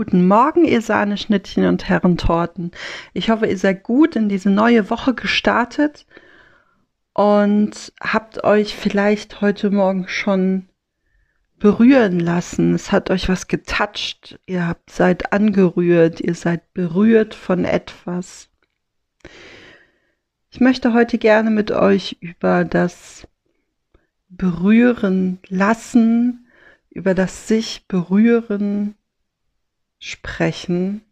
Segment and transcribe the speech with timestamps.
[0.00, 2.70] Guten Morgen, ihr Sahneschnittchen und Herrentorten.
[3.12, 6.06] Ich hoffe, ihr seid gut in diese neue Woche gestartet
[7.12, 10.70] und habt euch vielleicht heute Morgen schon
[11.58, 12.72] berühren lassen.
[12.72, 14.38] Es hat euch was getatscht.
[14.46, 16.18] Ihr habt seid angerührt.
[16.22, 18.48] Ihr seid berührt von etwas.
[20.48, 23.28] Ich möchte heute gerne mit euch über das
[24.30, 26.46] Berühren lassen,
[26.88, 28.94] über das sich berühren
[30.00, 31.02] sprechen.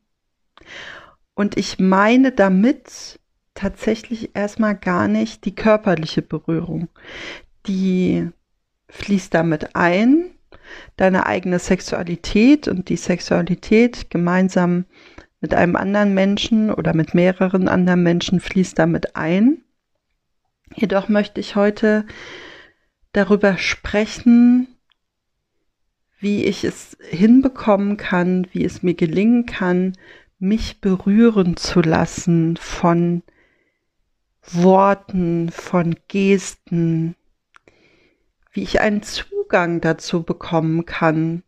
[1.35, 3.21] Und ich meine damit
[3.55, 6.89] tatsächlich erstmal gar nicht die körperliche Berührung.
[7.67, 8.29] Die
[8.89, 10.31] fließt damit ein,
[10.97, 14.85] deine eigene Sexualität und die Sexualität gemeinsam
[15.41, 19.63] mit einem anderen Menschen oder mit mehreren anderen Menschen fließt damit ein.
[20.75, 22.07] Jedoch möchte ich heute
[23.13, 24.69] darüber sprechen,
[26.19, 29.97] wie ich es hinbekommen kann, wie es mir gelingen kann,
[30.39, 33.23] mich berühren zu lassen von
[34.43, 37.15] Worten, von Gesten,
[38.53, 41.43] wie ich einen Zugang dazu bekommen kann.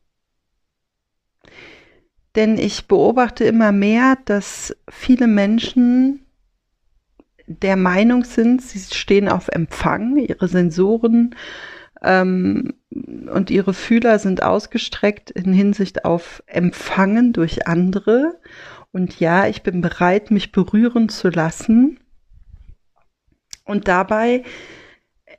[2.36, 6.24] Denn ich beobachte immer mehr, dass viele Menschen
[7.46, 11.34] der Meinung sind, sie stehen auf Empfang, ihre Sensoren
[12.02, 18.38] ähm, und ihre Fühler sind ausgestreckt in Hinsicht auf Empfangen durch andere.
[18.92, 22.00] Und ja, ich bin bereit, mich berühren zu lassen.
[23.64, 24.42] Und dabei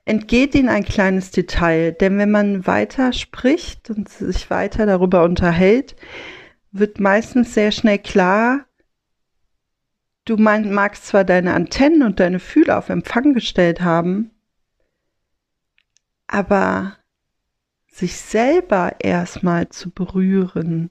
[0.06, 5.96] entgeht ihnen ein kleines Detail, denn wenn man weiter spricht und sich weiter darüber unterhält,
[6.72, 8.66] wird meistens sehr schnell klar,
[10.26, 14.32] du magst zwar deine Antennen und deine Fühler auf Empfang gestellt haben,
[16.32, 16.98] aber
[17.88, 20.90] sich selber erstmal zu berühren,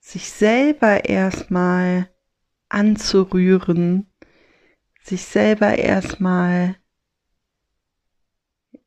[0.00, 2.10] sich selber erstmal
[2.68, 4.06] anzurühren,
[5.02, 6.76] sich selber erstmal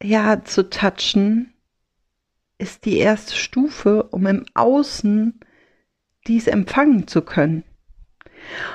[0.04, 1.54] ja zu touchen,
[2.58, 5.40] ist die erste Stufe, um im Außen
[6.28, 7.64] dies empfangen zu können.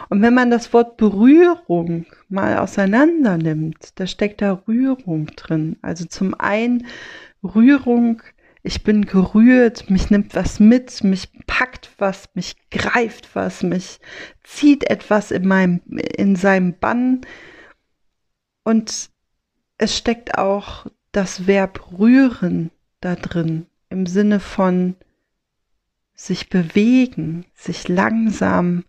[0.09, 5.76] Und wenn man das Wort Berührung mal auseinander nimmt, da steckt da Rührung drin.
[5.82, 6.87] Also zum einen
[7.42, 8.22] Rührung,
[8.62, 14.00] ich bin gerührt, mich nimmt was mit, mich packt was, mich greift was, mich
[14.42, 15.81] zieht etwas in meinem,
[16.16, 17.20] in seinem Bann.
[18.64, 19.10] Und
[19.78, 22.70] es steckt auch das Verb rühren
[23.00, 24.97] da drin, im Sinne von
[26.14, 28.84] sich bewegen, sich langsam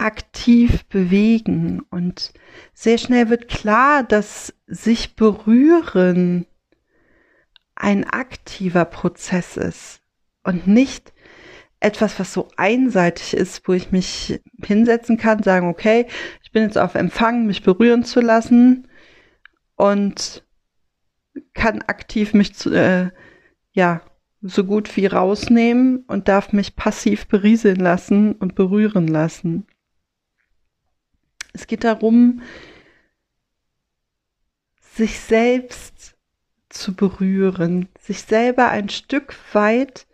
[0.00, 2.32] aktiv bewegen und
[2.72, 6.46] sehr schnell wird klar, dass sich berühren
[7.74, 10.00] ein aktiver Prozess ist
[10.42, 11.12] und nicht
[11.80, 16.06] etwas, was so einseitig ist, wo ich mich hinsetzen kann, sagen, okay,
[16.42, 18.86] ich bin jetzt auf Empfang, mich berühren zu lassen
[19.76, 20.44] und
[21.54, 23.10] kann aktiv mich zu, äh,
[23.72, 24.02] ja,
[24.42, 29.66] so gut wie rausnehmen und darf mich passiv berieseln lassen und berühren lassen.
[31.52, 32.42] Es geht darum,
[34.94, 36.16] sich selbst
[36.68, 40.06] zu berühren, sich selber ein Stück weit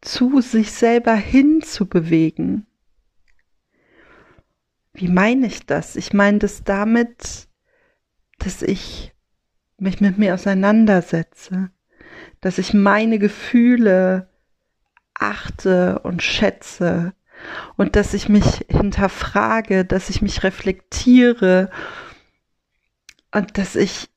[0.00, 2.66] zu sich selber hinzubewegen.
[4.92, 5.96] Wie meine ich das?
[5.96, 7.48] Ich meine das damit,
[8.38, 9.12] dass ich
[9.78, 11.70] mich mit mir auseinandersetze,
[12.40, 14.28] dass ich meine Gefühle
[15.14, 17.12] achte und schätze,
[17.76, 21.70] und dass ich mich hinterfrage, dass ich mich reflektiere
[23.32, 24.08] und dass ich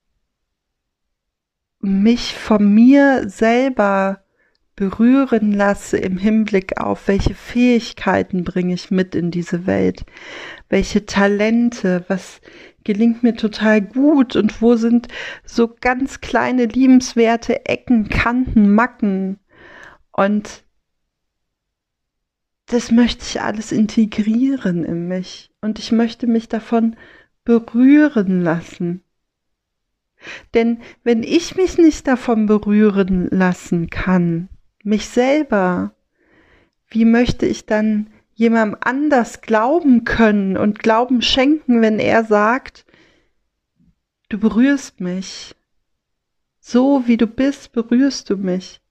[1.79, 4.23] mich von mir selber
[4.75, 10.03] berühren lasse im Hinblick auf, welche Fähigkeiten bringe ich mit in diese Welt,
[10.69, 12.41] welche Talente, was
[12.83, 14.35] gelingt mir total gut?
[14.35, 15.07] Und wo sind
[15.45, 19.39] so ganz kleine liebenswerte Ecken, Kanten, Macken?
[20.12, 20.63] Und
[22.65, 26.95] das möchte ich alles integrieren in mich und ich möchte mich davon
[27.44, 29.04] berühren lassen.
[30.54, 34.50] Denn wenn ich mich nicht davon berühren lassen kann,
[34.83, 35.94] mich selber,
[36.88, 42.86] wie möchte ich dann jemandem anders glauben können und Glauben schenken, wenn er sagt,
[44.30, 45.56] du berührst mich.
[46.59, 48.81] So wie du bist, berührst du mich.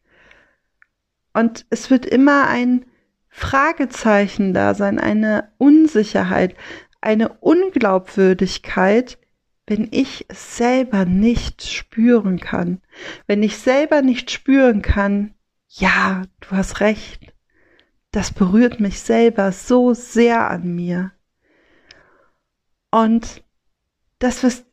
[1.33, 2.85] Und es wird immer ein
[3.35, 6.55] Fragezeichen da sein, eine Unsicherheit,
[7.01, 9.19] eine Unglaubwürdigkeit,
[9.67, 12.83] wenn ich es selber nicht spüren kann.
[13.27, 15.35] Wenn ich selber nicht spüren kann,
[15.69, 17.33] ja, du hast recht.
[18.11, 21.13] das berührt mich selber so sehr an mir.
[22.91, 23.43] Und
[24.19, 24.67] das, was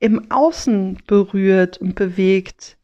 [0.00, 2.76] im Außen berührt und bewegt,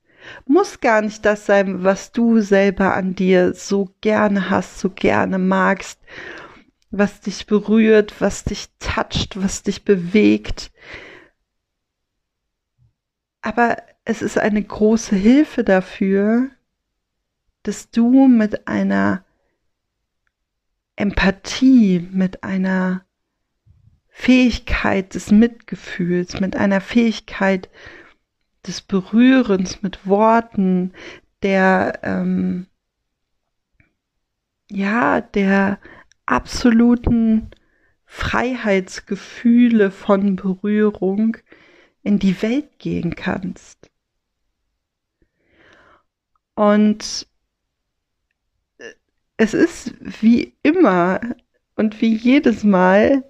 [0.46, 5.38] muss gar nicht das sein, was du selber an dir so gerne hast, so gerne
[5.38, 6.00] magst,
[6.90, 10.72] was dich berührt, was dich toucht, was dich bewegt.
[13.43, 16.50] Aber es ist eine große Hilfe dafür,
[17.62, 19.25] dass du mit einer
[20.96, 23.05] Empathie, mit einer
[24.08, 27.70] Fähigkeit des Mitgefühls, mit einer Fähigkeit
[28.66, 30.92] des Berührens mit Worten,
[31.42, 32.66] der ähm,
[34.70, 35.78] ja der
[36.26, 37.50] absoluten
[38.04, 41.36] Freiheitsgefühle von Berührung
[42.02, 43.90] in die Welt gehen kannst.
[46.54, 47.26] Und
[48.78, 48.92] äh,
[49.36, 51.20] es ist wie immer
[51.76, 53.24] und wie jedes Mal,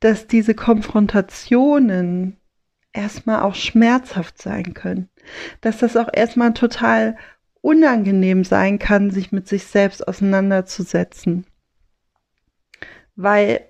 [0.00, 2.36] dass diese Konfrontationen
[2.92, 5.08] erstmal auch schmerzhaft sein können.
[5.60, 7.16] Dass das auch erstmal total
[7.60, 11.46] unangenehm sein kann, sich mit sich selbst auseinanderzusetzen.
[13.16, 13.60] Weil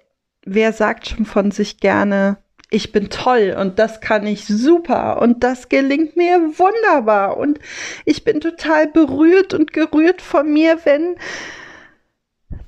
[0.44, 2.38] wer sagt schon von sich gerne,
[2.70, 7.58] ich bin toll und das kann ich super und das gelingt mir wunderbar und
[8.04, 11.16] ich bin total berührt und gerührt von mir, wenn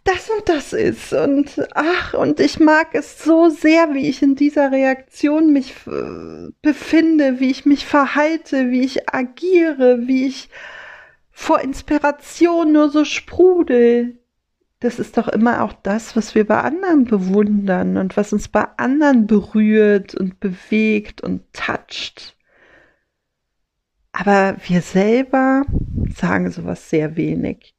[0.05, 4.35] das und das ist und ach und ich mag es so sehr, wie ich in
[4.35, 10.49] dieser Reaktion mich äh, befinde, wie ich mich verhalte, wie ich agiere, wie ich
[11.31, 14.19] vor Inspiration nur so sprudel
[14.83, 18.67] das ist doch immer auch das, was wir bei anderen bewundern und was uns bei
[18.79, 22.37] anderen berührt und bewegt und toucht.
[24.11, 25.65] Aber wir selber
[26.17, 27.77] sagen sowas sehr wenig.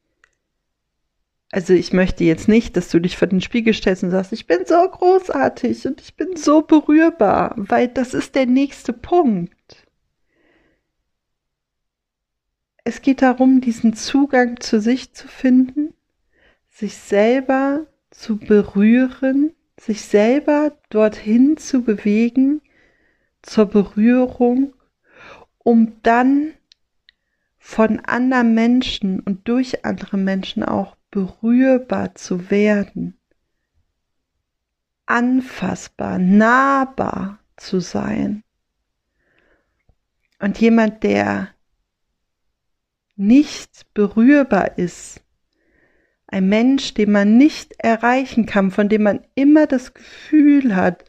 [1.53, 4.47] Also ich möchte jetzt nicht, dass du dich vor den Spiegel stellst und sagst, ich
[4.47, 9.85] bin so großartig und ich bin so berührbar, weil das ist der nächste Punkt.
[12.83, 15.93] Es geht darum, diesen Zugang zu sich zu finden
[16.73, 22.61] sich selber zu berühren, sich selber dorthin zu bewegen,
[23.41, 24.73] zur Berührung,
[25.59, 26.53] um dann
[27.57, 33.19] von anderen Menschen und durch andere Menschen auch berührbar zu werden,
[35.05, 38.43] anfassbar, nahbar zu sein.
[40.39, 41.49] Und jemand, der
[43.15, 45.21] nicht berührbar ist,
[46.25, 51.05] ein Mensch, den man nicht erreichen kann, von dem man immer das Gefühl hat,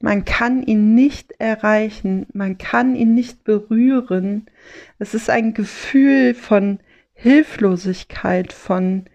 [0.00, 4.50] man kann ihn nicht erreichen, man kann ihn nicht berühren.
[4.98, 6.80] Es ist ein Gefühl von
[7.14, 9.06] Hilflosigkeit, von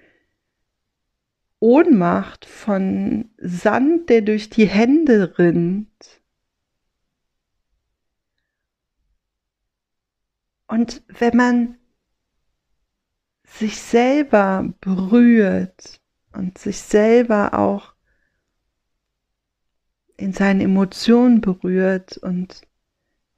[1.59, 6.21] Ohnmacht, von Sand, der durch die Hände rinnt.
[10.67, 11.77] Und wenn man
[13.43, 15.99] sich selber berührt
[16.33, 17.93] und sich selber auch
[20.15, 22.61] in seinen Emotionen berührt und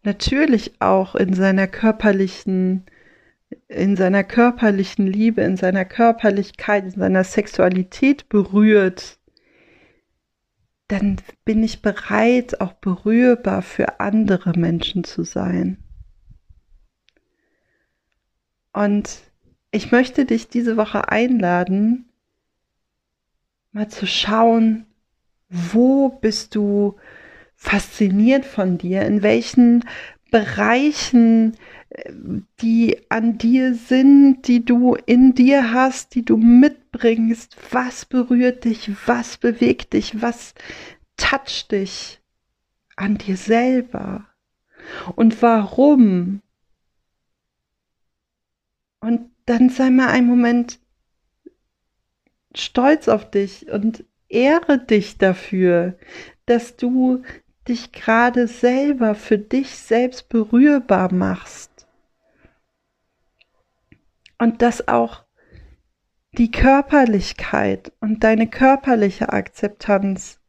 [0.04, 2.86] natürlich auch in seiner körperlichen
[3.68, 9.18] in seiner körperlichen Liebe, in seiner Körperlichkeit, in seiner Sexualität berührt,
[10.88, 15.78] dann bin ich bereit, auch berührbar für andere Menschen zu sein.
[18.74, 19.22] Und
[19.72, 22.10] ich möchte dich diese Woche einladen,
[23.72, 24.86] mal zu schauen,
[25.50, 26.98] wo bist du
[27.56, 29.86] fasziniert von dir, in welchen
[30.32, 31.56] Bereichen,
[31.90, 32.12] äh,
[32.62, 38.90] die an dir sind, die du in dir hast, die du mitbringst, was berührt dich,
[39.06, 40.56] was bewegt dich, was
[41.18, 42.20] toucht dich
[42.96, 44.26] an dir selber?
[45.16, 46.42] Und warum.
[49.00, 50.80] Und dann sei mal einen Moment
[52.56, 55.98] stolz auf dich und ehre dich dafür,
[56.46, 57.24] dass du
[57.68, 61.88] dich gerade selber für dich selbst berührbar machst.
[64.38, 65.24] Und dass auch
[66.34, 70.40] die Körperlichkeit und deine körperliche Akzeptanz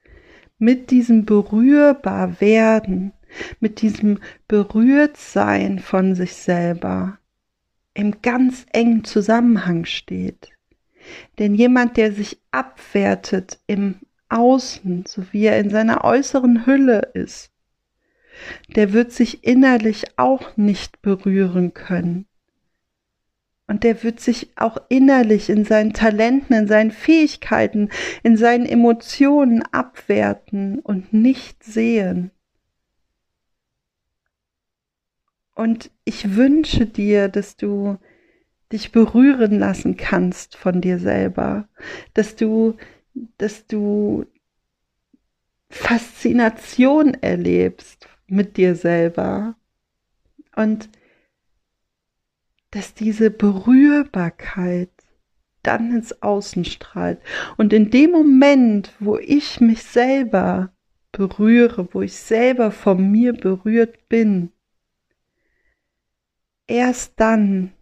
[0.58, 3.12] mit diesem berührbar werden,
[3.60, 7.18] mit diesem Berührtsein von sich selber
[7.94, 10.50] im ganz engen Zusammenhang steht.
[11.38, 13.96] Denn jemand, der sich abwertet im
[14.32, 17.50] Außen, so wie er in seiner äußeren Hülle ist,
[18.74, 22.26] der wird sich innerlich auch nicht berühren können.
[23.66, 27.90] Und der wird sich auch innerlich in seinen Talenten, in seinen Fähigkeiten,
[28.22, 32.32] in seinen Emotionen abwerten und nicht sehen.
[35.54, 37.98] Und ich wünsche dir, dass du
[38.72, 41.68] dich berühren lassen kannst von dir selber,
[42.14, 42.76] dass du,
[43.14, 44.26] dass du
[45.68, 49.56] Faszination erlebst mit dir selber
[50.56, 50.88] und
[52.70, 54.90] dass diese Berührbarkeit
[55.62, 57.20] dann ins Außen strahlt.
[57.56, 60.74] Und in dem Moment, wo ich mich selber
[61.12, 64.50] berühre, wo ich selber von mir berührt bin,
[66.66, 67.72] erst dann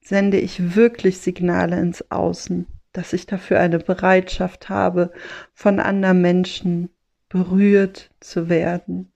[0.00, 2.66] sende ich wirklich Signale ins Außen,
[2.98, 5.12] dass ich dafür eine Bereitschaft habe,
[5.54, 6.90] von anderen Menschen
[7.28, 9.12] berührt zu werden.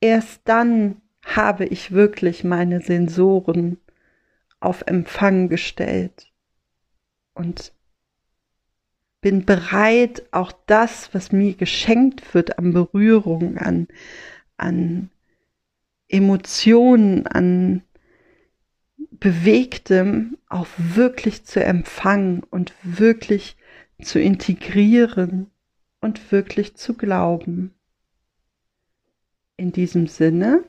[0.00, 3.78] Erst dann habe ich wirklich meine Sensoren
[4.58, 6.32] auf Empfang gestellt
[7.34, 7.72] und
[9.20, 13.86] bin bereit, auch das, was mir geschenkt wird an Berührung, an,
[14.56, 15.08] an
[16.08, 17.84] Emotionen, an
[19.20, 23.56] Bewegtem auch wirklich zu empfangen und wirklich
[24.02, 25.50] zu integrieren
[26.00, 27.74] und wirklich zu glauben.
[29.56, 30.64] In diesem Sinne,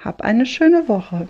[0.00, 1.28] hab eine schöne Woche.